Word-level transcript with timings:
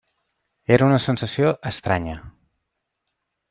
Era 0.77 0.87
una 0.91 0.97
sensació 1.03 1.53
estranya. 1.73 2.19